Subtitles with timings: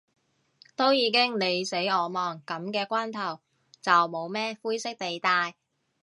[0.75, 3.39] 都已經你死我亡，噉嘅關頭，
[3.83, 5.53] 就冇咩灰色地帶